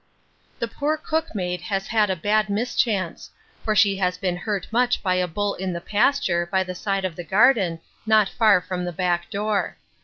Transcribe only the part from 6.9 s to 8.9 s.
of the garden, not far from